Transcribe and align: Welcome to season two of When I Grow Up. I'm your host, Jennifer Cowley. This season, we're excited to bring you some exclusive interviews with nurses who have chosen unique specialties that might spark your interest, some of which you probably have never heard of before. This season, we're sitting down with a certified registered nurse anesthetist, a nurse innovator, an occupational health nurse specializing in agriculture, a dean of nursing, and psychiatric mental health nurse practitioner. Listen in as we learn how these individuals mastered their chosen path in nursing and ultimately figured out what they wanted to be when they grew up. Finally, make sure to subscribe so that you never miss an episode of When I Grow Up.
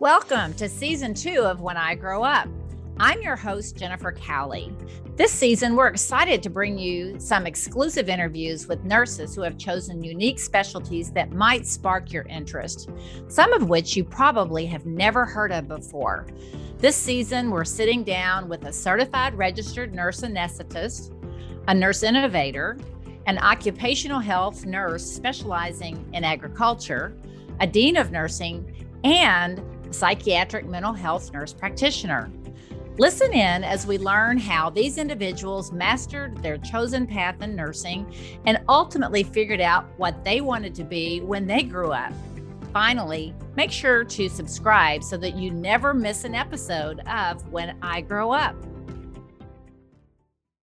Welcome 0.00 0.54
to 0.54 0.68
season 0.68 1.14
two 1.14 1.42
of 1.44 1.60
When 1.60 1.76
I 1.76 1.94
Grow 1.94 2.24
Up. 2.24 2.48
I'm 2.98 3.22
your 3.22 3.36
host, 3.36 3.76
Jennifer 3.76 4.10
Cowley. 4.10 4.74
This 5.14 5.30
season, 5.30 5.76
we're 5.76 5.86
excited 5.86 6.42
to 6.42 6.50
bring 6.50 6.76
you 6.76 7.14
some 7.20 7.46
exclusive 7.46 8.08
interviews 8.08 8.66
with 8.66 8.82
nurses 8.82 9.36
who 9.36 9.42
have 9.42 9.56
chosen 9.56 10.02
unique 10.02 10.40
specialties 10.40 11.12
that 11.12 11.30
might 11.30 11.64
spark 11.64 12.12
your 12.12 12.24
interest, 12.24 12.90
some 13.28 13.52
of 13.52 13.68
which 13.68 13.96
you 13.96 14.02
probably 14.02 14.66
have 14.66 14.84
never 14.84 15.24
heard 15.24 15.52
of 15.52 15.68
before. 15.68 16.26
This 16.78 16.96
season, 16.96 17.52
we're 17.52 17.64
sitting 17.64 18.02
down 18.02 18.48
with 18.48 18.64
a 18.64 18.72
certified 18.72 19.38
registered 19.38 19.94
nurse 19.94 20.22
anesthetist, 20.22 21.12
a 21.68 21.74
nurse 21.74 22.02
innovator, 22.02 22.76
an 23.26 23.38
occupational 23.38 24.18
health 24.18 24.66
nurse 24.66 25.08
specializing 25.08 26.04
in 26.12 26.24
agriculture, 26.24 27.16
a 27.60 27.66
dean 27.66 27.96
of 27.96 28.10
nursing, 28.10 28.72
and 29.04 29.62
psychiatric 29.94 30.66
mental 30.66 30.92
health 30.92 31.32
nurse 31.32 31.52
practitioner. 31.52 32.30
Listen 32.98 33.32
in 33.32 33.64
as 33.64 33.86
we 33.86 33.98
learn 33.98 34.38
how 34.38 34.70
these 34.70 34.98
individuals 34.98 35.72
mastered 35.72 36.40
their 36.42 36.58
chosen 36.58 37.06
path 37.06 37.42
in 37.42 37.56
nursing 37.56 38.14
and 38.46 38.60
ultimately 38.68 39.24
figured 39.24 39.60
out 39.60 39.86
what 39.96 40.24
they 40.24 40.40
wanted 40.40 40.74
to 40.76 40.84
be 40.84 41.20
when 41.20 41.46
they 41.46 41.62
grew 41.62 41.90
up. 41.90 42.12
Finally, 42.72 43.34
make 43.56 43.72
sure 43.72 44.04
to 44.04 44.28
subscribe 44.28 45.02
so 45.02 45.16
that 45.16 45.36
you 45.36 45.50
never 45.50 45.92
miss 45.92 46.24
an 46.24 46.34
episode 46.34 47.00
of 47.08 47.48
When 47.50 47.76
I 47.82 48.00
Grow 48.00 48.32
Up. 48.32 48.56